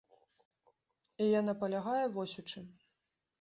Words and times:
І 1.25 1.27
яна 1.39 1.53
палягае 1.65 2.01
вось 2.17 2.35
у 2.45 2.47
чым. 2.49 2.65